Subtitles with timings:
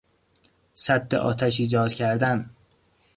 [0.73, 2.49] سد آتش ایجاد کردن